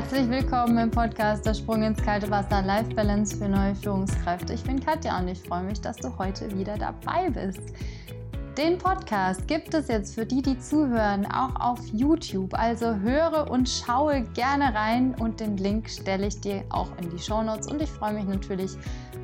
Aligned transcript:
Herzlich 0.00 0.30
willkommen 0.30 0.78
im 0.78 0.90
Podcast 0.90 1.44
Der 1.44 1.52
Sprung 1.52 1.82
ins 1.82 2.02
kalte 2.02 2.30
Wasser 2.30 2.62
Life 2.62 2.94
Balance 2.94 3.36
für 3.36 3.50
neue 3.50 3.74
Führungskräfte. 3.74 4.54
Ich 4.54 4.62
bin 4.62 4.80
Katja 4.80 5.18
und 5.18 5.28
ich 5.28 5.38
freue 5.40 5.62
mich, 5.62 5.78
dass 5.82 5.98
du 5.98 6.16
heute 6.16 6.50
wieder 6.56 6.78
dabei 6.78 7.28
bist. 7.28 7.60
Den 8.56 8.78
Podcast 8.78 9.46
gibt 9.46 9.74
es 9.74 9.88
jetzt 9.88 10.14
für 10.14 10.24
die, 10.24 10.40
die 10.40 10.58
zuhören, 10.58 11.26
auch 11.26 11.54
auf 11.60 11.78
YouTube. 11.92 12.54
Also 12.54 12.96
höre 12.96 13.50
und 13.50 13.68
schaue 13.68 14.22
gerne 14.32 14.74
rein 14.74 15.14
und 15.16 15.38
den 15.38 15.58
Link 15.58 15.90
stelle 15.90 16.28
ich 16.28 16.40
dir 16.40 16.64
auch 16.70 16.96
in 16.96 17.10
die 17.10 17.18
Show 17.18 17.42
Notes. 17.42 17.66
Und 17.66 17.82
ich 17.82 17.90
freue 17.90 18.14
mich 18.14 18.24
natürlich, 18.24 18.72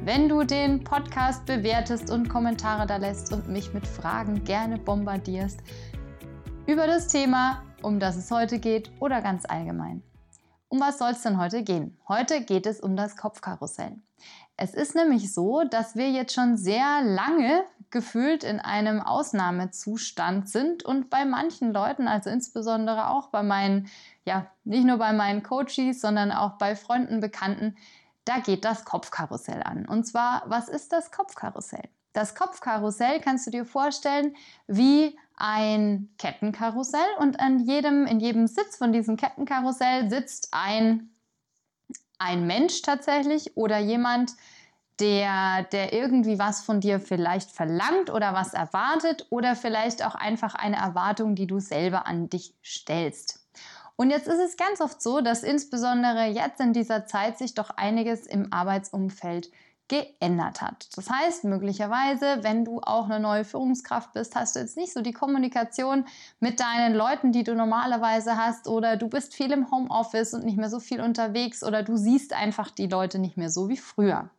wenn 0.05 0.29
du 0.29 0.45
den 0.45 0.85
Podcast 0.85 1.47
bewertest 1.47 2.11
und 2.11 2.29
Kommentare 2.29 2.87
da 2.87 2.99
lässt 2.99 3.33
und 3.33 3.49
mich 3.49 3.73
mit 3.73 3.87
Fragen 3.87 4.45
gerne 4.45 4.77
bombardierst 4.77 5.59
über 6.67 6.87
das 6.87 7.09
Thema, 7.09 7.63
um 7.81 7.99
das 7.99 8.17
es 8.17 8.31
heute 8.31 8.59
geht 8.59 8.93
oder 9.01 9.23
ganz 9.23 9.47
allgemein. 9.47 10.03
Um 10.69 10.81
was 10.81 10.99
soll 10.99 11.11
es 11.11 11.23
denn 11.23 11.39
heute 11.39 11.63
gehen? 11.63 11.97
Heute 12.09 12.43
geht 12.43 12.67
es 12.67 12.81
um 12.81 12.97
das 12.97 13.17
Kopfkarussell. 13.17 13.97
Es 14.57 14.75
ist 14.75 14.95
nämlich 14.95 15.33
so, 15.33 15.63
dass 15.65 15.97
wir 15.97 16.11
jetzt 16.11 16.35
schon 16.35 16.57
sehr 16.57 17.03
lange 17.03 17.65
gefühlt 17.91 18.43
in 18.43 18.59
einem 18.59 19.01
Ausnahmezustand 19.01 20.49
sind 20.49 20.83
und 20.83 21.09
bei 21.09 21.25
manchen 21.25 21.73
Leuten, 21.73 22.09
also 22.09 22.31
insbesondere 22.31 23.11
auch 23.11 23.29
bei 23.29 23.43
meinen, 23.43 23.89
ja, 24.25 24.47
nicht 24.65 24.85
nur 24.85 24.99
bei 24.99 25.13
meinen 25.13 25.43
Coaches, 25.43 26.01
sondern 26.01 26.33
auch 26.33 26.59
bei 26.59 26.75
Freunden, 26.75 27.21
Bekannten, 27.21 27.77
da 28.25 28.41
geht 28.41 28.65
das 28.65 28.85
Kopfkarussell 28.85 29.63
an. 29.63 29.87
Und 29.87 30.05
zwar, 30.05 30.43
was 30.47 30.69
ist 30.69 30.93
das 30.93 31.13
Kopfkarussell? 31.13 31.89
Das 32.13 32.35
Kopfkarussell 32.35 33.21
kannst 33.21 33.47
du 33.47 33.51
dir 33.51 33.65
vorstellen 33.65 34.35
wie 34.67 35.17
ein 35.37 36.09
Kettenkarussell 36.19 37.07
und 37.19 37.41
an 37.41 37.61
jedem, 37.61 38.07
in 38.07 38.21
jedem 38.21 38.47
Sitz 38.47 38.77
von 38.77 38.93
diesem 38.93 39.17
Kettenkarussell 39.17 40.11
sitzt 40.11 40.49
ein, 40.53 41.11
ein 42.19 42.47
Mensch 42.47 42.83
tatsächlich 42.83 43.57
oder 43.57 43.79
jemand, 43.79 44.33
der, 44.99 45.65
der 45.65 45.93
irgendwie 45.93 46.39
was 46.39 46.63
von 46.63 46.81
dir 46.81 47.01
vielleicht 47.01 47.51
verlangt 47.51 48.11
oder 48.11 48.33
was 48.33 48.55
erwartet 48.55 49.27
oder 49.29 49.55
vielleicht 49.55 50.03
auch 50.05 50.15
einfach 50.15 50.55
eine 50.55 50.77
Erwartung, 50.77 51.35
die 51.35 51.47
du 51.47 51.61
selber 51.61 52.07
an 52.07 52.31
dich 52.31 52.55
stellst. 52.65 53.47
Und 53.97 54.11
jetzt 54.11 54.27
ist 54.27 54.41
es 54.41 54.57
ganz 54.57 54.81
oft 54.81 55.01
so, 55.03 55.21
dass 55.21 55.43
insbesondere 55.43 56.27
jetzt 56.27 56.61
in 56.61 56.73
dieser 56.73 57.07
Zeit 57.07 57.39
sich 57.39 57.55
doch 57.55 57.71
einiges 57.71 58.27
im 58.27 58.53
Arbeitsumfeld 58.53 59.51
geändert 59.89 60.63
hat. 60.63 60.89
Das 60.97 61.09
heißt, 61.09 61.45
möglicherweise, 61.45 62.43
wenn 62.43 62.65
du 62.65 62.81
auch 62.81 63.05
eine 63.05 63.21
neue 63.21 63.45
Führungskraft 63.45 64.13
bist, 64.13 64.35
hast 64.35 64.57
du 64.57 64.61
jetzt 64.61 64.77
nicht 64.77 64.93
so 64.93 65.01
die 65.01 65.13
Kommunikation 65.13 66.07
mit 66.41 66.61
deinen 66.61 66.95
Leuten, 66.95 67.33
die 67.33 67.45
du 67.45 67.55
normalerweise 67.55 68.37
hast, 68.37 68.69
oder 68.69 68.97
du 68.97 69.09
bist 69.09 69.35
viel 69.35 69.53
im 69.53 69.71
Homeoffice 69.71 70.35
und 70.35 70.45
nicht 70.45 70.59
mehr 70.59 70.71
so 70.71 70.81
viel 70.81 71.01
unterwegs, 71.01 71.63
oder 71.63 71.83
du 71.83 71.97
siehst 71.97 72.33
einfach 72.33 72.71
die 72.71 72.89
Leute 72.89 73.19
nicht 73.19 73.37
mehr 73.37 73.51
so 73.51 73.69
wie 73.69 73.77
früher. 73.77 74.31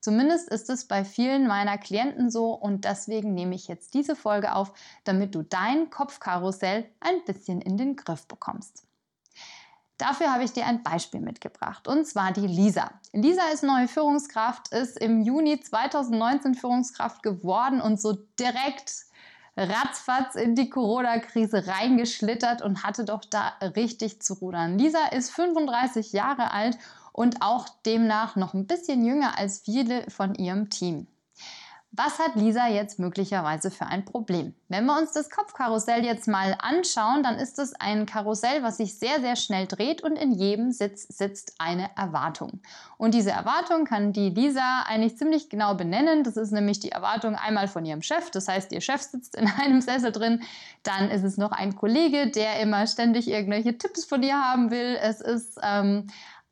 Zumindest 0.00 0.48
ist 0.50 0.70
es 0.70 0.86
bei 0.86 1.04
vielen 1.04 1.46
meiner 1.48 1.78
Klienten 1.78 2.30
so 2.30 2.52
und 2.52 2.84
deswegen 2.84 3.34
nehme 3.34 3.54
ich 3.54 3.66
jetzt 3.66 3.94
diese 3.94 4.14
Folge 4.14 4.54
auf, 4.54 4.72
damit 5.04 5.34
du 5.34 5.42
dein 5.42 5.90
Kopfkarussell 5.90 6.88
ein 7.00 7.24
bisschen 7.24 7.60
in 7.60 7.76
den 7.76 7.96
Griff 7.96 8.26
bekommst. 8.26 8.84
Dafür 9.98 10.32
habe 10.32 10.44
ich 10.44 10.52
dir 10.52 10.66
ein 10.66 10.82
Beispiel 10.82 11.20
mitgebracht 11.20 11.88
und 11.88 12.06
zwar 12.06 12.32
die 12.32 12.46
Lisa. 12.46 12.90
Lisa 13.12 13.42
ist 13.52 13.62
neue 13.62 13.88
Führungskraft, 13.88 14.68
ist 14.72 14.98
im 14.98 15.22
Juni 15.22 15.60
2019 15.60 16.54
Führungskraft 16.54 17.22
geworden 17.22 17.80
und 17.80 18.00
so 18.00 18.12
direkt 18.38 19.06
ratzfatz 19.56 20.34
in 20.34 20.54
die 20.54 20.68
Corona-Krise 20.68 21.66
reingeschlittert 21.66 22.60
und 22.60 22.82
hatte 22.84 23.04
doch 23.04 23.24
da 23.24 23.54
richtig 23.74 24.20
zu 24.20 24.34
rudern. 24.34 24.78
Lisa 24.78 25.06
ist 25.08 25.30
35 25.30 26.12
Jahre 26.12 26.50
alt 26.50 26.76
und 27.12 27.40
auch 27.40 27.66
demnach 27.86 28.36
noch 28.36 28.52
ein 28.52 28.66
bisschen 28.66 29.04
jünger 29.04 29.38
als 29.38 29.60
viele 29.60 30.10
von 30.10 30.34
ihrem 30.34 30.68
Team. 30.68 31.06
Was 31.98 32.18
hat 32.18 32.34
Lisa 32.34 32.68
jetzt 32.68 32.98
möglicherweise 32.98 33.70
für 33.70 33.86
ein 33.86 34.04
Problem? 34.04 34.54
Wenn 34.68 34.84
wir 34.84 34.98
uns 34.98 35.12
das 35.12 35.30
Kopfkarussell 35.30 36.04
jetzt 36.04 36.28
mal 36.28 36.54
anschauen, 36.58 37.22
dann 37.22 37.36
ist 37.36 37.58
es 37.58 37.72
ein 37.72 38.04
Karussell, 38.04 38.62
was 38.62 38.76
sich 38.76 38.98
sehr, 38.98 39.20
sehr 39.20 39.34
schnell 39.34 39.66
dreht 39.66 40.02
und 40.02 40.16
in 40.16 40.32
jedem 40.32 40.72
Sitz 40.72 41.08
sitzt 41.08 41.54
eine 41.58 41.88
Erwartung. 41.96 42.60
Und 42.98 43.14
diese 43.14 43.30
Erwartung 43.30 43.86
kann 43.86 44.12
die 44.12 44.28
Lisa 44.28 44.82
eigentlich 44.86 45.16
ziemlich 45.16 45.48
genau 45.48 45.74
benennen. 45.74 46.22
Das 46.22 46.36
ist 46.36 46.50
nämlich 46.50 46.80
die 46.80 46.92
Erwartung 46.92 47.34
einmal 47.34 47.66
von 47.66 47.86
ihrem 47.86 48.02
Chef. 48.02 48.30
Das 48.30 48.46
heißt, 48.46 48.72
ihr 48.72 48.82
Chef 48.82 49.00
sitzt 49.00 49.34
in 49.34 49.48
einem 49.58 49.80
Sessel 49.80 50.12
drin. 50.12 50.42
Dann 50.82 51.10
ist 51.10 51.24
es 51.24 51.38
noch 51.38 51.52
ein 51.52 51.76
Kollege, 51.76 52.30
der 52.30 52.60
immer 52.60 52.86
ständig 52.86 53.26
irgendwelche 53.26 53.78
Tipps 53.78 54.04
von 54.04 54.22
ihr 54.22 54.38
haben 54.38 54.70
will. 54.70 54.98
Es 55.00 55.22
ist 55.22 55.58
ähm, 55.62 56.08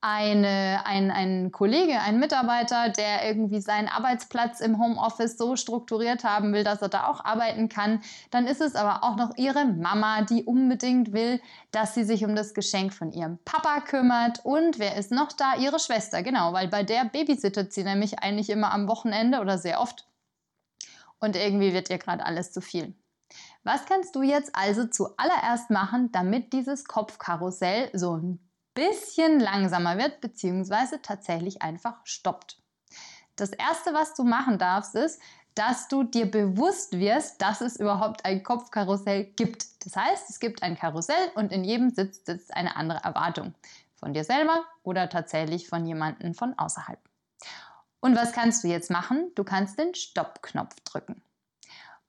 eine, 0.06 0.82
ein, 0.84 1.10
ein 1.10 1.50
Kollege, 1.50 1.98
ein 1.98 2.20
Mitarbeiter, 2.20 2.90
der 2.90 3.26
irgendwie 3.26 3.62
seinen 3.62 3.88
Arbeitsplatz 3.88 4.60
im 4.60 4.78
Homeoffice 4.78 5.38
so 5.38 5.56
strukturiert 5.56 6.24
haben 6.24 6.52
will, 6.52 6.62
dass 6.62 6.82
er 6.82 6.90
da 6.90 7.06
auch 7.06 7.24
arbeiten 7.24 7.70
kann. 7.70 8.02
Dann 8.30 8.46
ist 8.46 8.60
es 8.60 8.74
aber 8.74 9.02
auch 9.02 9.16
noch 9.16 9.38
ihre 9.38 9.64
Mama, 9.64 10.20
die 10.20 10.44
unbedingt 10.44 11.14
will, 11.14 11.40
dass 11.70 11.94
sie 11.94 12.04
sich 12.04 12.22
um 12.26 12.36
das 12.36 12.52
Geschenk 12.52 12.92
von 12.92 13.12
ihrem 13.12 13.38
Papa 13.46 13.80
kümmert. 13.80 14.44
Und 14.44 14.78
wer 14.78 14.96
ist 14.96 15.10
noch 15.10 15.32
da? 15.32 15.54
Ihre 15.56 15.78
Schwester, 15.78 16.22
genau, 16.22 16.52
weil 16.52 16.68
bei 16.68 16.82
der 16.82 17.06
babysittet 17.06 17.72
sie 17.72 17.82
nämlich 17.82 18.18
eigentlich 18.18 18.50
immer 18.50 18.74
am 18.74 18.88
Wochenende 18.88 19.40
oder 19.40 19.56
sehr 19.56 19.80
oft. 19.80 20.06
Und 21.18 21.34
irgendwie 21.34 21.72
wird 21.72 21.88
ihr 21.88 21.96
gerade 21.96 22.26
alles 22.26 22.52
zu 22.52 22.60
viel. 22.60 22.94
Was 23.62 23.86
kannst 23.86 24.14
du 24.14 24.20
jetzt 24.20 24.54
also 24.54 24.86
zuallererst 24.86 25.70
machen, 25.70 26.12
damit 26.12 26.52
dieses 26.52 26.84
Kopfkarussell 26.84 27.88
so 27.94 28.18
ein 28.18 28.43
bisschen 28.74 29.40
langsamer 29.40 29.98
wird, 29.98 30.20
beziehungsweise 30.20 31.00
tatsächlich 31.00 31.62
einfach 31.62 32.04
stoppt. 32.04 32.58
Das 33.36 33.50
erste, 33.50 33.94
was 33.94 34.14
du 34.14 34.24
machen 34.24 34.58
darfst, 34.58 34.94
ist, 34.94 35.20
dass 35.54 35.88
du 35.88 36.02
dir 36.02 36.30
bewusst 36.30 36.98
wirst, 36.98 37.40
dass 37.40 37.60
es 37.60 37.76
überhaupt 37.76 38.24
ein 38.24 38.42
Kopfkarussell 38.42 39.24
gibt. 39.24 39.84
Das 39.84 39.96
heißt, 39.96 40.30
es 40.30 40.40
gibt 40.40 40.62
ein 40.62 40.76
Karussell 40.76 41.30
und 41.34 41.52
in 41.52 41.64
jedem 41.64 41.90
Sitz 41.90 42.24
sitzt 42.24 42.54
eine 42.54 42.76
andere 42.76 43.02
Erwartung. 43.04 43.54
Von 43.94 44.12
dir 44.12 44.24
selber 44.24 44.64
oder 44.82 45.08
tatsächlich 45.08 45.68
von 45.68 45.86
jemandem 45.86 46.34
von 46.34 46.58
außerhalb. 46.58 46.98
Und 48.00 48.16
was 48.16 48.32
kannst 48.32 48.62
du 48.64 48.68
jetzt 48.68 48.90
machen? 48.90 49.30
Du 49.34 49.44
kannst 49.44 49.78
den 49.78 49.94
Stopp-Knopf 49.94 50.74
drücken. 50.84 51.22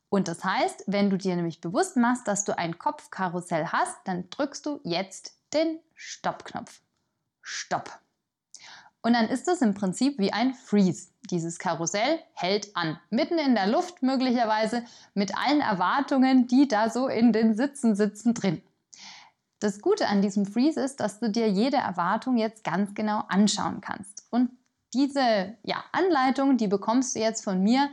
Und 0.10 0.28
das 0.28 0.44
heißt, 0.44 0.86
wenn 0.88 1.10
du 1.10 1.18
dir 1.18 1.36
nämlich 1.36 1.62
bewusst 1.62 1.98
machst, 1.98 2.28
dass 2.28 2.44
du 2.44 2.58
ein 2.58 2.78
Kopfkarussell 2.78 3.68
hast, 3.68 3.96
dann 4.06 4.30
drückst 4.30 4.66
du 4.66 4.80
jetzt 4.84 5.38
den 5.56 5.80
Stopp-Knopf. 5.96 6.82
Stopp. 7.42 8.00
Und 9.02 9.14
dann 9.14 9.30
ist 9.30 9.48
es 9.48 9.62
im 9.62 9.74
Prinzip 9.74 10.18
wie 10.18 10.34
ein 10.34 10.54
Freeze. 10.54 11.10
Dieses 11.30 11.60
Karussell 11.60 12.20
hält 12.34 12.76
an, 12.76 13.00
mitten 13.10 13.38
in 13.38 13.56
der 13.56 13.68
Luft 13.68 14.02
möglicherweise, 14.02 14.84
mit 15.14 15.38
allen 15.38 15.62
Erwartungen, 15.62 16.48
die 16.48 16.68
da 16.68 16.90
so 16.90 17.08
in 17.08 17.32
den 17.32 17.56
Sitzen 17.56 17.96
sitzen 17.96 18.34
drin. 18.34 18.62
Das 19.60 19.80
Gute 19.80 20.08
an 20.08 20.22
diesem 20.22 20.46
Freeze 20.46 20.82
ist, 20.82 21.00
dass 21.00 21.20
du 21.20 21.30
dir 21.30 21.50
jede 21.50 21.78
Erwartung 21.78 22.38
jetzt 22.38 22.64
ganz 22.64 22.94
genau 22.94 23.24
anschauen 23.28 23.80
kannst. 23.80 24.26
Und 24.32 24.50
diese 24.94 25.56
ja, 25.64 25.84
Anleitung, 25.92 26.58
die 26.58 26.68
bekommst 26.68 27.16
du 27.16 27.20
jetzt 27.20 27.44
von 27.44 27.62
mir, 27.62 27.90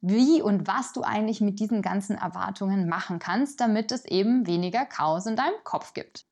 wie 0.00 0.42
und 0.42 0.66
was 0.66 0.92
du 0.92 1.02
eigentlich 1.02 1.40
mit 1.40 1.60
diesen 1.60 1.82
ganzen 1.82 2.16
Erwartungen 2.16 2.88
machen 2.88 3.18
kannst, 3.18 3.60
damit 3.60 3.92
es 3.92 4.04
eben 4.04 4.46
weniger 4.46 4.84
Chaos 4.84 5.26
in 5.26 5.36
deinem 5.36 5.62
Kopf 5.64 5.94
gibt. 5.94 6.24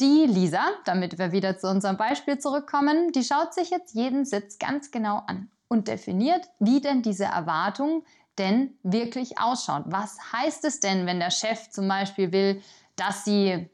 Die 0.00 0.24
Lisa, 0.26 0.64
damit 0.84 1.18
wir 1.18 1.32
wieder 1.32 1.58
zu 1.58 1.68
unserem 1.68 1.96
Beispiel 1.96 2.38
zurückkommen, 2.38 3.12
die 3.12 3.24
schaut 3.24 3.54
sich 3.54 3.70
jetzt 3.70 3.94
jeden 3.94 4.24
Sitz 4.24 4.58
ganz 4.58 4.90
genau 4.90 5.22
an 5.26 5.50
und 5.68 5.88
definiert, 5.88 6.48
wie 6.58 6.80
denn 6.80 7.02
diese 7.02 7.24
Erwartung 7.24 8.04
denn 8.38 8.76
wirklich 8.82 9.38
ausschaut. 9.38 9.84
Was 9.86 10.18
heißt 10.32 10.64
es 10.64 10.80
denn, 10.80 11.06
wenn 11.06 11.20
der 11.20 11.30
Chef 11.30 11.70
zum 11.70 11.86
Beispiel 11.88 12.32
will, 12.32 12.62
dass 12.96 13.24
sie 13.24 13.68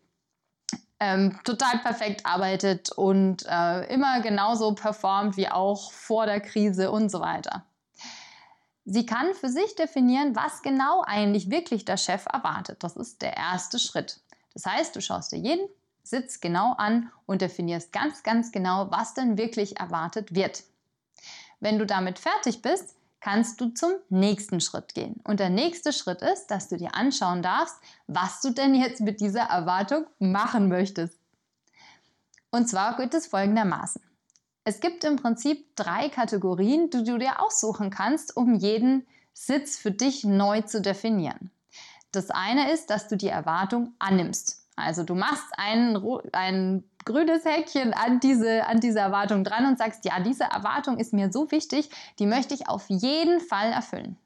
ähm, 1.01 1.39
total 1.45 1.79
perfekt 1.79 2.27
arbeitet 2.27 2.91
und 2.91 3.47
äh, 3.49 3.93
immer 3.93 4.21
genauso 4.21 4.75
performt 4.75 5.37
wie 5.37 5.49
auch 5.49 5.93
vor 5.93 6.27
der 6.27 6.41
Krise 6.41 6.91
und 6.91 7.11
so 7.11 7.21
weiter? 7.21 7.65
Sie 8.85 9.07
kann 9.07 9.35
für 9.35 9.49
sich 9.49 9.75
definieren, 9.77 10.35
was 10.35 10.63
genau 10.63 11.03
eigentlich 11.07 11.51
wirklich 11.51 11.85
der 11.85 11.99
Chef 11.99 12.25
erwartet. 12.33 12.83
Das 12.83 12.97
ist 12.97 13.23
der 13.23 13.37
erste 13.37 13.79
Schritt. 13.79 14.21
Das 14.55 14.65
heißt, 14.65 14.97
du 14.97 15.01
schaust 15.01 15.31
dir 15.33 15.39
jeden 15.39 15.69
Sitz 16.09 16.41
genau 16.41 16.73
an 16.75 17.11
und 17.27 17.43
definierst 17.43 17.93
ganz, 17.93 18.23
ganz 18.23 18.53
genau, 18.53 18.91
was 18.91 19.15
denn 19.15 19.39
wirklich 19.39 19.79
erwartet 19.79 20.35
wird. 20.35 20.65
Wenn 21.61 21.79
du 21.79 21.87
damit 21.87 22.19
fertig 22.19 22.63
bist, 22.63 22.95
kannst 23.21 23.61
du 23.61 23.69
zum 23.71 23.93
nächsten 24.09 24.61
Schritt 24.61 24.95
gehen. 24.95 25.21
Und 25.25 25.41
der 25.41 25.51
nächste 25.51 25.93
Schritt 25.93 26.23
ist, 26.23 26.47
dass 26.49 26.69
du 26.69 26.77
dir 26.77 26.95
anschauen 26.95 27.43
darfst, 27.43 27.77
was 28.07 28.41
du 28.41 28.51
denn 28.51 28.75
jetzt 28.75 29.01
mit 29.01 29.21
dieser 29.21 29.43
Erwartung 29.43 30.07
machen 30.19 30.69
möchtest. 30.69 31.19
Und 32.51 32.69
zwar 32.69 32.97
geht 32.97 33.15
es 33.15 33.27
folgendermaßen. 33.27 34.03
Es 34.65 34.81
gibt 34.81 35.05
im 35.05 35.17
Prinzip 35.17 35.75
drei 35.77 36.09
Kategorien, 36.09 36.91
die 36.91 37.03
du 37.03 37.19
dir 37.19 37.43
aussuchen 37.43 37.91
kannst, 37.91 38.37
um 38.37 38.55
jeden 38.55 39.07
Sitz 39.33 39.79
für 39.79 39.91
dich 39.91 40.25
neu 40.25 40.63
zu 40.63 40.81
definieren. 40.81 41.51
Das 42.13 42.31
eine 42.31 42.73
ist, 42.73 42.91
dass 42.91 43.09
du 43.09 43.17
die 43.17 43.29
Erwartung 43.29 43.95
annimmst. 43.99 44.58
Also 44.79 45.05
du 45.05 45.15
machst 45.15 45.47
ein, 45.57 46.03
ein 46.33 46.85
grünes 47.05 47.45
Häkchen 47.45 47.95
an 47.95 48.21
diese, 48.21 48.67
an 48.67 48.81
diese 48.81 49.01
Erwartung 49.01 49.45
dran 49.45 49.67
und 49.67 49.79
sagst, 49.79 50.05
ja, 50.05 50.21
diese 50.21 50.45
Erwartung 50.45 50.99
ist 50.99 51.13
mir 51.13 51.33
so 51.33 51.51
wichtig, 51.51 51.91
die 52.19 52.27
möchte 52.27 52.55
ich 52.55 52.69
auf 52.69 52.89
jeden 52.89 53.41
Fall 53.41 53.73
erfüllen. 53.73 54.17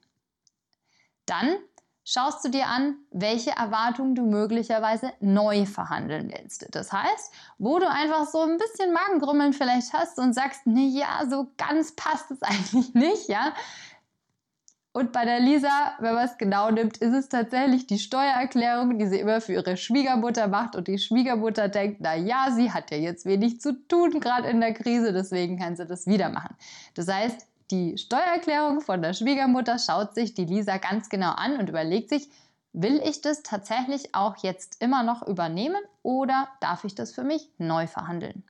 Dann 1.27 1.57
schaust 2.05 2.45
du 2.45 2.49
dir 2.49 2.67
an, 2.67 2.97
welche 3.11 3.53
Erwartungen 3.53 4.15
du 4.15 4.23
möglicherweise 4.23 5.13
neu 5.21 5.67
verhandeln 5.67 6.33
willst. 6.37 6.67
Das 6.73 6.93
heißt, 6.93 7.33
wo 7.59 7.79
du 7.79 7.89
einfach 7.89 8.27
so 8.27 8.41
ein 8.41 8.59
bisschen 8.59 8.93
Magengrummeln 8.93 9.53
vielleicht 9.53 9.93
hast 9.93 10.19
und 10.19 10.35
sagst, 10.35 10.67
nee, 10.67 10.89
ja, 10.89 11.25
so 11.31 11.53
ganz 11.57 11.95
passt 11.95 12.31
es 12.31 12.43
eigentlich 12.43 12.95
nicht, 12.95 13.29
ja, 13.29 13.55
und 14.95 15.13
bei 15.13 15.25
der 15.25 15.41
Lisa, 15.41 15.95
wenn 16.01 16.15
man 16.15 16.27
es 16.27 16.37
genau 16.37 16.71
nimmt, 16.71 16.99
ist 16.99 17.15
es 17.15 17.31
tatsächlich 17.31 17.87
die 17.87 17.99
Steuererklärung, 17.99 18.99
die 18.99 19.07
sie 19.07 19.21
immer 19.21 19.41
für 19.41 19.55
ihre 19.55 19.79
Schwiegermutter 19.79 20.49
macht. 20.49 20.77
Und 20.77 20.87
die 20.87 20.99
Schwiegermutter 20.99 21.69
denkt, 21.69 22.01
na 22.01 22.15
ja, 22.15 22.49
sie 22.55 22.73
hat 22.73 22.91
ja 22.91 22.99
jetzt 22.99 23.25
wenig 23.25 23.59
zu 23.59 23.73
tun, 23.89 24.21
gerade 24.21 24.49
in 24.49 24.61
der 24.61 24.75
Krise, 24.75 25.15
deswegen 25.15 25.59
kann 25.59 25.77
sie 25.77 25.87
das 25.87 26.07
wieder 26.07 26.29
machen. 26.29 26.55
Das 26.95 27.09
heißt, 27.09 27.47
die 27.71 27.97
Steuererklärung 27.97 28.83
von 28.83 29.01
der 29.01 29.15
Schwiegermutter 29.15 29.79
schaut 29.79 30.15
sich 30.15 30.35
die 30.35 30.45
Lisa 30.45 30.77
ganz 30.77 31.09
genau 31.09 31.33
an 31.33 31.57
und 31.57 31.71
überlegt 31.71 32.11
sich, 32.11 32.29
will 32.75 33.01
ich 33.03 33.23
das 33.23 33.43
tatsächlich 33.43 34.15
auch 34.15 34.37
jetzt 34.43 34.83
immer 34.83 35.03
noch 35.03 35.27
übernehmen 35.27 35.81
oder 36.03 36.49
darf 36.61 36.85
ich 36.85 36.95
das 36.95 37.15
für 37.15 37.25
mich 37.25 37.49
neu 37.57 37.87
verhandeln? 37.87 38.45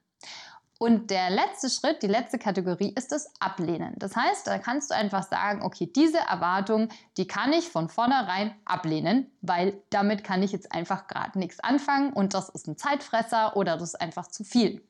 Und 0.83 1.13
der 1.13 1.31
letzte 1.31 1.71
Schritt, 1.71 2.03
die 2.03 2.09
letzte 2.09 2.41
Kategorie 2.41 2.93
ist 2.97 3.13
das 3.13 3.33
Ablehnen. 3.39 3.95
Das 3.99 4.17
heißt, 4.17 4.49
da 4.49 4.59
kannst 4.59 4.91
du 4.91 4.97
einfach 4.97 5.23
sagen, 5.23 5.63
okay, 5.63 5.87
diese 5.87 6.19
Erwartung, 6.19 6.89
die 7.17 7.29
kann 7.29 7.53
ich 7.53 7.69
von 7.69 7.89
vornherein 7.89 8.53
ablehnen, 8.65 9.31
weil 9.43 9.81
damit 9.91 10.25
kann 10.25 10.43
ich 10.43 10.51
jetzt 10.51 10.73
einfach 10.73 11.07
gerade 11.07 11.39
nichts 11.39 11.61
anfangen 11.61 12.13
und 12.13 12.35
das 12.35 12.49
ist 12.49 12.67
ein 12.67 12.77
Zeitfresser 12.77 13.57
oder 13.57 13.75
das 13.77 13.91
ist 13.91 14.01
einfach 14.01 14.27
zu 14.27 14.43
viel. 14.43 14.83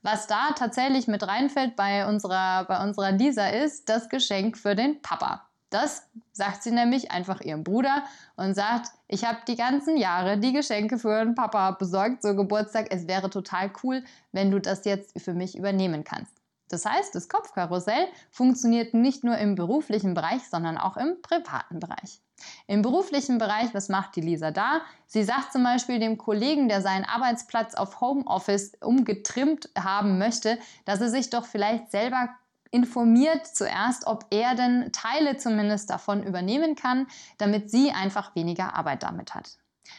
Was 0.00 0.28
da 0.28 0.52
tatsächlich 0.56 1.08
mit 1.08 1.22
reinfällt 1.22 1.76
bei 1.76 2.06
unserer, 2.06 2.64
bei 2.64 2.82
unserer 2.82 3.12
Lisa 3.12 3.48
ist 3.48 3.90
das 3.90 4.08
Geschenk 4.08 4.56
für 4.56 4.74
den 4.74 5.02
Papa. 5.02 5.47
Das 5.70 6.08
sagt 6.32 6.62
sie 6.62 6.70
nämlich 6.70 7.10
einfach 7.10 7.40
ihrem 7.40 7.62
Bruder 7.62 8.04
und 8.36 8.54
sagt, 8.54 8.90
ich 9.06 9.24
habe 9.24 9.38
die 9.46 9.56
ganzen 9.56 9.96
Jahre 9.96 10.38
die 10.38 10.52
Geschenke 10.52 10.98
für 10.98 11.24
den 11.24 11.34
Papa 11.34 11.72
besorgt 11.72 12.22
zur 12.22 12.34
Geburtstag. 12.34 12.86
Es 12.90 13.06
wäre 13.06 13.28
total 13.28 13.70
cool, 13.82 14.02
wenn 14.32 14.50
du 14.50 14.60
das 14.60 14.84
jetzt 14.84 15.20
für 15.20 15.34
mich 15.34 15.56
übernehmen 15.58 16.04
kannst. 16.04 16.32
Das 16.68 16.84
heißt, 16.84 17.14
das 17.14 17.28
Kopfkarussell 17.28 18.08
funktioniert 18.30 18.94
nicht 18.94 19.24
nur 19.24 19.38
im 19.38 19.54
beruflichen 19.54 20.14
Bereich, 20.14 20.42
sondern 20.48 20.76
auch 20.76 20.96
im 20.96 21.20
privaten 21.22 21.80
Bereich. 21.80 22.20
Im 22.66 22.82
beruflichen 22.82 23.38
Bereich, 23.38 23.74
was 23.74 23.88
macht 23.88 24.16
die 24.16 24.20
Lisa 24.20 24.50
da? 24.50 24.82
Sie 25.06 25.24
sagt 25.24 25.52
zum 25.52 25.64
Beispiel 25.64 25.98
dem 25.98 26.18
Kollegen, 26.18 26.68
der 26.68 26.82
seinen 26.82 27.04
Arbeitsplatz 27.04 27.74
auf 27.74 28.00
Homeoffice 28.00 28.72
umgetrimmt 28.80 29.70
haben 29.76 30.18
möchte, 30.18 30.58
dass 30.84 31.00
er 31.00 31.08
sich 31.08 31.30
doch 31.30 31.46
vielleicht 31.46 31.90
selber 31.90 32.28
informiert 32.70 33.46
zuerst, 33.46 34.06
ob 34.06 34.26
er 34.30 34.54
denn 34.54 34.90
Teile 34.92 35.36
zumindest 35.36 35.90
davon 35.90 36.22
übernehmen 36.22 36.74
kann, 36.74 37.06
damit 37.38 37.70
sie 37.70 37.90
einfach 37.92 38.34
weniger 38.34 38.74
Arbeit 38.74 39.02
damit 39.02 39.34
hat. 39.34 39.58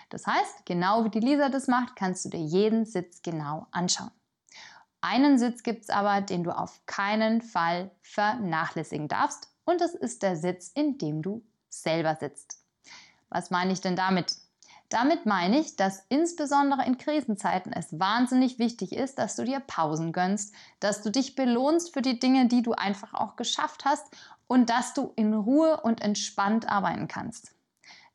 Das 0.10 0.28
heißt, 0.28 0.66
genau 0.66 1.04
wie 1.06 1.10
die 1.10 1.20
Lisa 1.20 1.50
das 1.50 1.68
macht, 1.68 1.96
kannst 1.96 2.26
du 2.26 2.30
dir 2.30 2.40
jeden 2.40 2.86
Sitz 2.86 3.22
genau 3.22 3.68
anschauen. 3.72 4.12
Einen 5.02 5.38
Sitz 5.40 5.64
gibt 5.64 5.84
es 5.84 5.90
aber, 5.90 6.22
den 6.22 6.44
du 6.44 6.52
auf 6.52 6.86
keinen 6.86 7.42
Fall 7.42 7.92
vernachlässigen 8.02 9.08
darfst 9.08 9.50
und 9.64 9.82
das 9.82 9.96
ist 9.96 10.24
der 10.24 10.36
Sitz, 10.36 10.70
in 10.70 10.98
dem 10.98 11.22
du 11.22 11.44
selber 11.70 12.18
sitzt. 12.20 12.64
Was 13.30 13.52
meine 13.52 13.72
ich 13.72 13.82
denn 13.82 13.96
damit? 13.96 14.36
Damit 14.90 15.28
meine 15.28 15.60
ich, 15.60 15.76
dass 15.76 16.04
insbesondere 16.10 16.84
in 16.84 16.98
Krisenzeiten 16.98 17.72
es 17.72 18.00
wahnsinnig 18.00 18.58
wichtig 18.58 18.92
ist, 18.92 19.20
dass 19.20 19.36
du 19.36 19.46
dir 19.46 19.60
Pausen 19.60 20.12
gönnst, 20.12 20.54
dass 20.80 21.04
du 21.04 21.12
dich 21.12 21.36
belohnst 21.36 21.94
für 21.94 22.02
die 22.02 22.20
Dinge, 22.20 22.48
die 22.48 22.64
du 22.64 22.74
einfach 22.74 23.14
auch 23.14 23.36
geschafft 23.36 23.86
hast 23.86 24.06
und 24.48 24.72
dass 24.72 24.96
du 24.96 25.14
in 25.16 25.36
Ruhe 25.36 25.80
und 25.82 26.02
entspannt 26.02 26.68
arbeiten 26.68 27.08
kannst. 27.08 27.54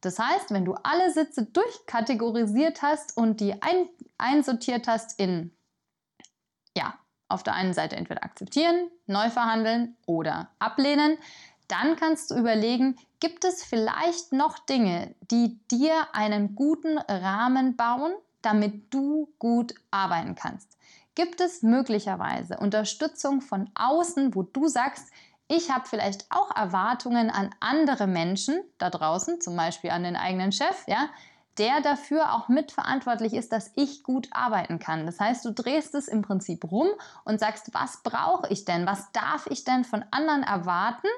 Das 0.01 0.19
heißt, 0.19 0.51
wenn 0.51 0.65
du 0.65 0.75
alle 0.83 1.13
Sitze 1.13 1.47
durchkategorisiert 1.47 2.83
hast 2.83 3.17
und 3.17 3.41
die 3.41 3.63
ein, 3.63 3.89
einsortiert 4.19 4.89
hast 4.89 5.19
in, 5.19 5.57
ja, 6.77 6.95
auf 7.29 7.43
der 7.43 7.55
einen 7.55 7.73
Seite 7.73 7.97
entweder 7.97 8.23
akzeptieren, 8.25 8.91
neu 9.07 9.31
verhandeln 9.31 9.97
oder 10.07 10.51
ablehnen, 10.59 11.17
dann 11.69 11.97
kannst 11.97 12.31
du 12.31 12.37
überlegen, 12.37 12.97
gibt 13.21 13.45
es 13.45 13.65
vielleicht 13.65 14.33
noch 14.33 14.59
Dinge, 14.59 15.15
die 15.31 15.59
dir 15.71 16.09
einen 16.13 16.55
guten 16.55 16.99
Rahmen 16.99 17.77
bauen, 17.77 18.13
damit 18.43 18.93
du 18.93 19.33
gut 19.39 19.75
arbeiten 19.91 20.35
kannst? 20.35 20.77
Gibt 21.15 21.41
es 21.41 21.63
möglicherweise 21.63 22.59
Unterstützung 22.59 23.41
von 23.41 23.71
außen, 23.75 24.35
wo 24.35 24.43
du 24.43 24.69
sagst, 24.69 25.11
ich 25.47 25.71
habe 25.71 25.87
vielleicht 25.87 26.27
auch 26.31 26.55
Erwartungen 26.57 27.31
an 27.31 27.51
andere 27.61 28.07
Menschen 28.07 28.61
da 28.79 28.91
draußen, 28.91 29.41
zum 29.41 29.57
Beispiel 29.57 29.91
an 29.91 30.03
den 30.03 30.17
eigenen 30.17 30.53
Chef, 30.53 30.85
ja, 30.87 31.09
der 31.59 31.81
dafür 31.81 32.33
auch 32.35 32.49
mitverantwortlich 32.49 33.33
ist, 33.33 33.53
dass 33.53 33.71
ich 33.75 34.03
gut 34.03 34.29
arbeiten 34.33 34.79
kann. 34.79 35.07
Das 35.07 35.21
heißt, 35.21 35.45
du 35.45 35.53
drehst 35.53 35.95
es 35.95 36.09
im 36.09 36.23
Prinzip 36.23 36.71
rum 36.71 36.89
und 37.25 37.39
sagst, 37.39 37.73
was 37.73 38.03
brauche 38.03 38.49
ich 38.49 38.65
denn? 38.65 38.87
Was 38.87 39.13
darf 39.13 39.47
ich 39.49 39.65
denn 39.65 39.85
von 39.85 40.05
anderen 40.11 40.43
erwarten, 40.43 41.09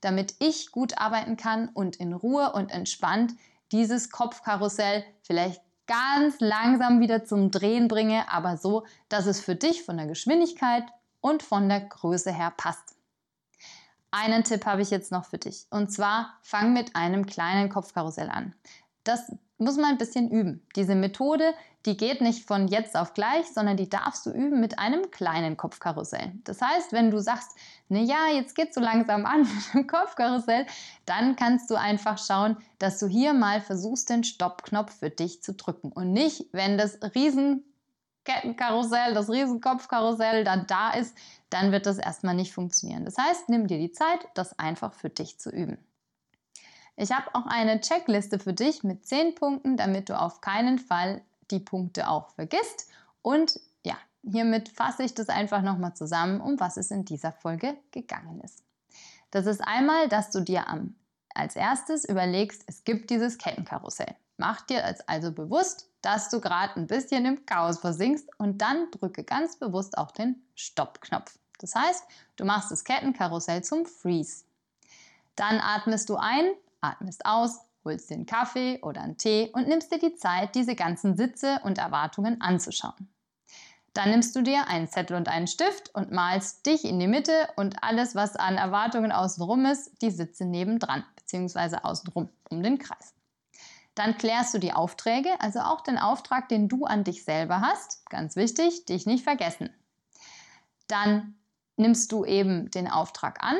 damit 0.00 0.34
ich 0.38 0.70
gut 0.72 0.98
arbeiten 0.98 1.36
kann 1.36 1.68
und 1.68 1.96
in 1.96 2.12
Ruhe 2.12 2.52
und 2.52 2.70
entspannt 2.70 3.32
dieses 3.72 4.10
Kopfkarussell 4.10 5.04
vielleicht 5.22 5.62
ganz 5.86 6.40
langsam 6.40 7.00
wieder 7.00 7.24
zum 7.24 7.50
Drehen 7.50 7.88
bringe, 7.88 8.30
aber 8.30 8.56
so, 8.56 8.84
dass 9.08 9.26
es 9.26 9.40
für 9.40 9.54
dich 9.54 9.84
von 9.84 9.96
der 9.96 10.06
Geschwindigkeit 10.06 10.84
und 11.20 11.42
von 11.42 11.68
der 11.68 11.80
Größe 11.80 12.32
her 12.32 12.52
passt. 12.56 12.96
Einen 14.10 14.44
Tipp 14.44 14.64
habe 14.66 14.82
ich 14.82 14.90
jetzt 14.90 15.12
noch 15.12 15.24
für 15.26 15.38
dich. 15.38 15.66
Und 15.70 15.92
zwar 15.92 16.38
fang 16.40 16.72
mit 16.72 16.96
einem 16.96 17.26
kleinen 17.26 17.68
Kopfkarussell 17.68 18.30
an. 18.30 18.54
Das 19.06 19.30
muss 19.58 19.76
man 19.76 19.90
ein 19.90 19.98
bisschen 19.98 20.30
üben. 20.30 20.66
Diese 20.74 20.94
Methode, 20.94 21.52
die 21.86 21.96
geht 21.96 22.20
nicht 22.20 22.46
von 22.46 22.68
jetzt 22.68 22.94
auf 22.96 23.14
gleich, 23.14 23.46
sondern 23.46 23.76
die 23.76 23.88
darfst 23.88 24.26
du 24.26 24.30
üben 24.30 24.60
mit 24.60 24.78
einem 24.78 25.10
kleinen 25.10 25.56
Kopfkarussell. 25.56 26.32
Das 26.44 26.60
heißt, 26.60 26.92
wenn 26.92 27.12
du 27.12 27.20
sagst, 27.20 27.52
na 27.88 28.00
ja, 28.00 28.26
jetzt 28.34 28.56
geht 28.56 28.74
so 28.74 28.80
langsam 28.80 29.24
an 29.24 29.40
mit 29.42 29.74
dem 29.74 29.86
Kopfkarussell, 29.86 30.66
dann 31.06 31.36
kannst 31.36 31.70
du 31.70 31.76
einfach 31.76 32.18
schauen, 32.18 32.56
dass 32.78 32.98
du 32.98 33.06
hier 33.06 33.32
mal 33.32 33.60
versuchst, 33.60 34.10
den 34.10 34.24
Stoppknopf 34.24 34.98
für 34.98 35.10
dich 35.10 35.42
zu 35.42 35.54
drücken 35.54 35.92
und 35.92 36.12
nicht, 36.12 36.46
wenn 36.52 36.76
das 36.76 36.98
Riesenkettenkarussell, 37.14 39.14
das 39.14 39.30
Riesenkopfkarussell 39.30 40.42
dann 40.42 40.66
da 40.66 40.90
ist, 40.90 41.16
dann 41.48 41.70
wird 41.70 41.86
das 41.86 41.98
erstmal 41.98 42.34
nicht 42.34 42.52
funktionieren. 42.52 43.04
Das 43.04 43.16
heißt, 43.16 43.48
nimm 43.48 43.68
dir 43.68 43.78
die 43.78 43.92
Zeit, 43.92 44.26
das 44.34 44.58
einfach 44.58 44.92
für 44.92 45.10
dich 45.10 45.38
zu 45.38 45.50
üben. 45.50 45.78
Ich 46.96 47.12
habe 47.12 47.34
auch 47.34 47.46
eine 47.46 47.80
Checkliste 47.80 48.38
für 48.38 48.54
dich 48.54 48.82
mit 48.82 49.06
10 49.06 49.34
Punkten, 49.34 49.76
damit 49.76 50.08
du 50.08 50.18
auf 50.18 50.40
keinen 50.40 50.78
Fall 50.78 51.22
die 51.50 51.60
Punkte 51.60 52.08
auch 52.08 52.30
vergisst. 52.30 52.88
Und 53.22 53.60
ja, 53.84 53.96
hiermit 54.22 54.70
fasse 54.70 55.02
ich 55.02 55.14
das 55.14 55.28
einfach 55.28 55.62
nochmal 55.62 55.94
zusammen, 55.94 56.40
um 56.40 56.58
was 56.58 56.78
es 56.78 56.90
in 56.90 57.04
dieser 57.04 57.32
Folge 57.32 57.76
gegangen 57.90 58.40
ist. 58.40 58.64
Das 59.30 59.46
ist 59.46 59.60
einmal, 59.60 60.08
dass 60.08 60.30
du 60.30 60.40
dir 60.40 60.68
am, 60.68 60.94
als 61.34 61.56
erstes 61.56 62.08
überlegst, 62.08 62.64
es 62.66 62.84
gibt 62.84 63.10
dieses 63.10 63.36
Kettenkarussell. 63.36 64.14
Mach 64.38 64.62
dir 64.62 64.96
also 65.06 65.32
bewusst, 65.32 65.90
dass 66.00 66.30
du 66.30 66.40
gerade 66.40 66.76
ein 66.76 66.86
bisschen 66.86 67.26
im 67.26 67.44
Chaos 67.46 67.78
versinkst 67.78 68.28
und 68.38 68.62
dann 68.62 68.90
drücke 68.90 69.24
ganz 69.24 69.56
bewusst 69.56 69.98
auch 69.98 70.12
den 70.12 70.42
Stopp-Knopf. 70.54 71.38
Das 71.58 71.74
heißt, 71.74 72.04
du 72.36 72.44
machst 72.44 72.70
das 72.70 72.84
Kettenkarussell 72.84 73.64
zum 73.64 73.86
Freeze. 73.86 74.44
Dann 75.36 75.58
atmest 75.58 76.08
du 76.08 76.16
ein 76.16 76.46
atmest 76.90 77.26
aus, 77.26 77.60
holst 77.84 78.10
dir 78.10 78.14
einen 78.14 78.26
Kaffee 78.26 78.80
oder 78.82 79.00
einen 79.00 79.16
Tee 79.16 79.50
und 79.54 79.68
nimmst 79.68 79.92
dir 79.92 79.98
die 79.98 80.14
Zeit, 80.14 80.54
diese 80.54 80.74
ganzen 80.74 81.16
Sitze 81.16 81.60
und 81.64 81.78
Erwartungen 81.78 82.40
anzuschauen. 82.40 83.08
Dann 83.94 84.10
nimmst 84.10 84.36
du 84.36 84.42
dir 84.42 84.68
einen 84.68 84.88
Zettel 84.88 85.16
und 85.16 85.28
einen 85.28 85.46
Stift 85.46 85.94
und 85.94 86.12
malst 86.12 86.66
dich 86.66 86.84
in 86.84 87.00
die 87.00 87.06
Mitte 87.06 87.48
und 87.56 87.82
alles, 87.82 88.14
was 88.14 88.36
an 88.36 88.58
Erwartungen 88.58 89.10
außenrum 89.10 89.64
ist, 89.64 90.02
die 90.02 90.10
Sitze 90.10 90.44
nebendran 90.44 91.02
bzw. 91.16 91.78
außenrum 91.82 92.28
um 92.50 92.62
den 92.62 92.78
Kreis. 92.78 93.14
Dann 93.94 94.18
klärst 94.18 94.52
du 94.52 94.58
die 94.58 94.74
Aufträge, 94.74 95.30
also 95.40 95.60
auch 95.60 95.80
den 95.80 95.96
Auftrag, 95.96 96.50
den 96.50 96.68
du 96.68 96.84
an 96.84 97.04
dich 97.04 97.24
selber 97.24 97.62
hast. 97.62 98.04
Ganz 98.10 98.36
wichtig, 98.36 98.84
dich 98.84 99.06
nicht 99.06 99.24
vergessen. 99.24 99.70
Dann 100.86 101.34
nimmst 101.76 102.12
du 102.12 102.26
eben 102.26 102.70
den 102.70 102.90
Auftrag 102.90 103.42
an, 103.42 103.56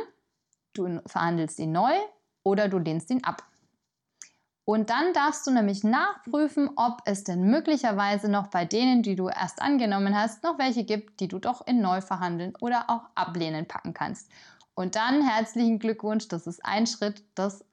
du 0.75 1.01
verhandelst 1.07 1.59
ihn 1.59 1.73
neu 1.73 1.95
oder 2.47 2.69
du 2.69 2.79
lehnst 2.79 3.11
ihn 3.11 3.25
ab. 3.25 3.43
Und 4.65 4.89
dann 4.91 5.13
darfst 5.13 5.47
du 5.47 5.51
nämlich 5.51 5.83
nachprüfen, 5.83 6.71
ob 6.77 7.03
es 7.05 7.25
denn 7.25 7.51
möglicherweise 7.51 8.29
noch 8.29 8.47
bei 8.49 8.65
denen, 8.65 9.03
die 9.03 9.17
du 9.17 9.29
erst 9.29 9.61
angenommen 9.61 10.17
hast, 10.17 10.45
noch 10.45 10.57
welche 10.57 10.85
gibt, 10.85 11.19
die 11.19 11.27
du 11.27 11.41
doch 11.41 11.67
in 11.67 11.81
Neuverhandeln 11.81 12.55
oder 12.61 12.89
auch 12.89 13.03
ablehnen 13.17 13.67
packen 13.67 13.95
kannst. 13.95 14.31
Und 14.75 14.95
dann 14.95 15.27
herzlichen 15.27 15.81
Glückwunsch, 15.81 16.29
das 16.29 16.47
ist 16.47 16.65
ein 16.65 16.87
Schritt, 16.87 17.25
das 17.35 17.65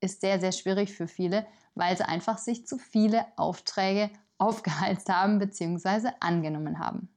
ist 0.00 0.20
sehr, 0.20 0.38
sehr 0.38 0.52
schwierig 0.52 0.92
für 0.92 1.08
viele, 1.08 1.44
weil 1.74 1.96
sie 1.96 2.04
einfach 2.04 2.38
sich 2.38 2.66
zu 2.66 2.78
viele 2.78 3.26
Aufträge 3.36 4.10
aufgeheizt 4.38 5.08
haben 5.08 5.40
bzw. 5.40 6.10
angenommen 6.20 6.78
haben. 6.78 7.08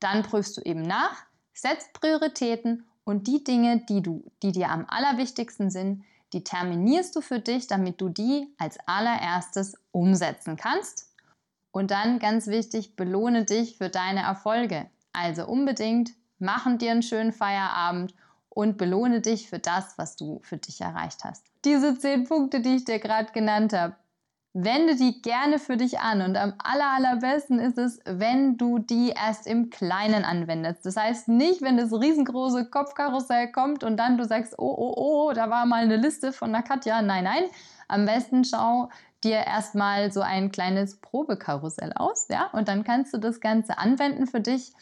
Dann 0.00 0.22
prüfst 0.22 0.56
du 0.56 0.62
eben 0.62 0.82
nach, 0.82 1.24
setzt 1.52 1.92
Prioritäten 1.94 2.86
und 3.06 3.28
die 3.28 3.44
Dinge, 3.44 3.84
die, 3.88 4.02
du, 4.02 4.24
die 4.42 4.50
dir 4.50 4.68
am 4.68 4.84
allerwichtigsten 4.88 5.70
sind, 5.70 6.04
die 6.32 6.42
terminierst 6.42 7.14
du 7.14 7.20
für 7.20 7.38
dich, 7.38 7.68
damit 7.68 8.00
du 8.00 8.08
die 8.08 8.52
als 8.58 8.78
allererstes 8.86 9.78
umsetzen 9.92 10.56
kannst. 10.56 11.14
Und 11.70 11.92
dann 11.92 12.18
ganz 12.18 12.48
wichtig, 12.48 12.96
belohne 12.96 13.44
dich 13.44 13.78
für 13.78 13.90
deine 13.90 14.22
Erfolge. 14.22 14.90
Also 15.12 15.46
unbedingt 15.46 16.10
machen 16.40 16.78
dir 16.78 16.90
einen 16.90 17.02
schönen 17.02 17.32
Feierabend 17.32 18.12
und 18.48 18.76
belohne 18.76 19.20
dich 19.20 19.48
für 19.48 19.60
das, 19.60 19.96
was 19.98 20.16
du 20.16 20.40
für 20.42 20.56
dich 20.56 20.80
erreicht 20.80 21.22
hast. 21.22 21.44
Diese 21.64 21.96
zehn 21.96 22.24
Punkte, 22.24 22.60
die 22.60 22.74
ich 22.74 22.86
dir 22.86 22.98
gerade 22.98 23.30
genannt 23.32 23.72
habe, 23.72 23.94
wende 24.58 24.96
die 24.96 25.20
gerne 25.20 25.58
für 25.58 25.76
dich 25.76 26.00
an 26.00 26.22
und 26.22 26.38
am 26.38 26.54
aller, 26.56 26.90
allerbesten 26.94 27.58
ist 27.58 27.76
es, 27.76 28.00
wenn 28.06 28.56
du 28.56 28.78
die 28.78 29.10
erst 29.10 29.46
im 29.46 29.68
Kleinen 29.68 30.24
anwendest. 30.24 30.86
Das 30.86 30.96
heißt 30.96 31.28
nicht, 31.28 31.60
wenn 31.60 31.76
das 31.76 31.92
riesengroße 31.92 32.70
Kopfkarussell 32.70 33.52
kommt 33.52 33.84
und 33.84 33.98
dann 33.98 34.16
du 34.16 34.24
sagst, 34.24 34.54
oh, 34.56 34.74
oh, 34.78 34.94
oh, 34.96 35.32
da 35.34 35.50
war 35.50 35.66
mal 35.66 35.82
eine 35.82 35.96
Liste 35.96 36.32
von 36.32 36.52
der 36.52 36.62
Katja. 36.62 37.02
Nein, 37.02 37.24
nein. 37.24 37.42
Am 37.86 38.06
besten 38.06 38.44
schau 38.44 38.88
dir 39.22 39.44
erstmal 39.46 40.10
so 40.10 40.22
ein 40.22 40.50
kleines 40.50 40.96
Probekarussell 41.00 41.92
aus, 41.94 42.28
ja, 42.30 42.48
und 42.52 42.68
dann 42.68 42.82
kannst 42.82 43.12
du 43.12 43.18
das 43.18 43.40
Ganze 43.40 43.76
anwenden 43.76 44.26
für 44.26 44.40
dich 44.40 44.72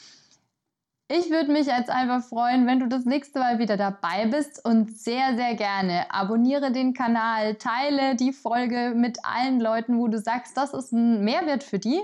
ich 1.08 1.30
würde 1.30 1.52
mich 1.52 1.66
jetzt 1.66 1.90
einfach 1.90 2.22
freuen, 2.22 2.66
wenn 2.66 2.80
du 2.80 2.88
das 2.88 3.04
nächste 3.04 3.38
Mal 3.38 3.58
wieder 3.58 3.76
dabei 3.76 4.26
bist 4.26 4.64
und 4.64 4.96
sehr, 4.96 5.36
sehr 5.36 5.54
gerne 5.54 6.10
abonniere 6.10 6.72
den 6.72 6.94
Kanal, 6.94 7.56
teile 7.56 8.16
die 8.16 8.32
Folge 8.32 8.94
mit 8.96 9.18
allen 9.24 9.60
Leuten, 9.60 9.98
wo 9.98 10.08
du 10.08 10.18
sagst, 10.18 10.56
das 10.56 10.72
ist 10.72 10.92
ein 10.92 11.22
Mehrwert 11.22 11.62
für 11.62 11.78
die. 11.78 12.00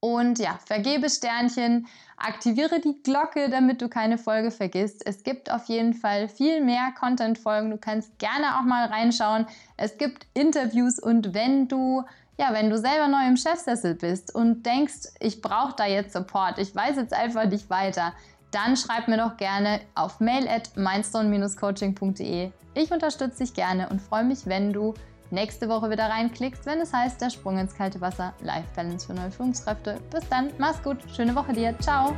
Und 0.00 0.38
ja, 0.38 0.58
vergebe 0.66 1.08
Sternchen, 1.08 1.86
aktiviere 2.18 2.80
die 2.80 3.02
Glocke, 3.02 3.48
damit 3.48 3.80
du 3.80 3.88
keine 3.88 4.18
Folge 4.18 4.50
vergisst. 4.50 5.06
Es 5.06 5.22
gibt 5.22 5.50
auf 5.50 5.64
jeden 5.66 5.94
Fall 5.94 6.28
viel 6.28 6.62
mehr 6.62 6.92
Content-Folgen. 6.98 7.70
Du 7.70 7.78
kannst 7.78 8.18
gerne 8.18 8.58
auch 8.58 8.64
mal 8.64 8.86
reinschauen. 8.86 9.46
Es 9.78 9.96
gibt 9.96 10.26
Interviews 10.34 10.98
und 10.98 11.32
wenn 11.32 11.68
du 11.68 12.04
ja, 12.38 12.52
wenn 12.52 12.70
du 12.70 12.78
selber 12.78 13.08
neu 13.08 13.26
im 13.26 13.36
Chefsessel 13.36 13.94
bist 13.94 14.34
und 14.34 14.64
denkst, 14.64 15.08
ich 15.20 15.40
brauche 15.40 15.74
da 15.76 15.86
jetzt 15.86 16.12
Support, 16.12 16.58
ich 16.58 16.74
weiß 16.74 16.96
jetzt 16.96 17.14
einfach 17.14 17.46
nicht 17.46 17.70
weiter, 17.70 18.12
dann 18.50 18.76
schreib 18.76 19.08
mir 19.08 19.18
doch 19.18 19.36
gerne 19.36 19.80
auf 19.94 20.20
mail 20.20 20.48
at 20.48 20.76
mindstone-coaching.de. 20.76 22.50
Ich 22.74 22.90
unterstütze 22.90 23.44
dich 23.44 23.54
gerne 23.54 23.88
und 23.88 24.00
freue 24.00 24.24
mich, 24.24 24.46
wenn 24.46 24.72
du 24.72 24.94
nächste 25.30 25.68
Woche 25.68 25.90
wieder 25.90 26.08
reinklickst, 26.08 26.66
wenn 26.66 26.80
es 26.80 26.92
heißt, 26.92 27.20
der 27.20 27.30
Sprung 27.30 27.58
ins 27.58 27.74
kalte 27.74 28.00
Wasser, 28.00 28.34
Life 28.40 28.68
Balance 28.76 29.06
für 29.06 29.14
neue 29.14 29.30
Führungskräfte. 29.30 29.98
Bis 30.10 30.28
dann, 30.28 30.50
mach's 30.58 30.82
gut, 30.82 30.98
schöne 31.14 31.34
Woche 31.34 31.52
dir, 31.52 31.74
ciao! 31.80 32.14